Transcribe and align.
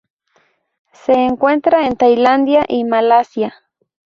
Se 0.93 1.13
encuentra 1.13 1.85
en 1.85 1.95
Tailandia 1.95 2.65
y 2.67 2.85
Malasia. 2.85 3.53